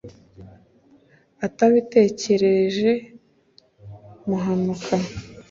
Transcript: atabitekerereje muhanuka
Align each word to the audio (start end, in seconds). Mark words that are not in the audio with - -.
atabitekerereje 1.45 2.91
muhanuka 4.29 4.95